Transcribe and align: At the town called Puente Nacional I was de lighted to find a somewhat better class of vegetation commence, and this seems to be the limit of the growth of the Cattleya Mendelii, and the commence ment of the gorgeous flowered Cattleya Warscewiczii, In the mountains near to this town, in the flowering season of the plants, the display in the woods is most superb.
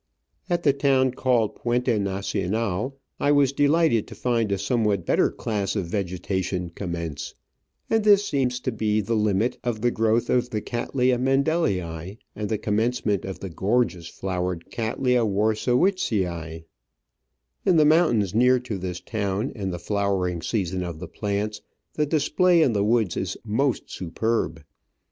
At 0.49 0.63
the 0.63 0.73
town 0.73 1.11
called 1.11 1.55
Puente 1.57 1.99
Nacional 2.01 2.97
I 3.19 3.31
was 3.31 3.51
de 3.51 3.67
lighted 3.67 4.07
to 4.07 4.15
find 4.15 4.51
a 4.51 4.57
somewhat 4.57 5.05
better 5.05 5.29
class 5.29 5.75
of 5.75 5.85
vegetation 5.85 6.71
commence, 6.71 7.35
and 7.87 8.03
this 8.03 8.25
seems 8.25 8.59
to 8.61 8.71
be 8.71 8.99
the 8.99 9.13
limit 9.13 9.59
of 9.63 9.81
the 9.81 9.91
growth 9.91 10.27
of 10.27 10.49
the 10.49 10.59
Cattleya 10.59 11.19
Mendelii, 11.19 12.17
and 12.35 12.49
the 12.49 12.57
commence 12.57 13.05
ment 13.05 13.25
of 13.25 13.41
the 13.41 13.49
gorgeous 13.51 14.07
flowered 14.07 14.71
Cattleya 14.71 15.23
Warscewiczii, 15.23 16.63
In 17.63 17.75
the 17.75 17.85
mountains 17.85 18.33
near 18.33 18.57
to 18.57 18.79
this 18.79 18.99
town, 19.01 19.51
in 19.51 19.69
the 19.69 19.77
flowering 19.77 20.41
season 20.41 20.81
of 20.83 20.97
the 20.97 21.07
plants, 21.07 21.61
the 21.93 22.07
display 22.07 22.63
in 22.63 22.73
the 22.73 22.83
woods 22.83 23.15
is 23.15 23.37
most 23.45 23.91
superb. 23.91 24.63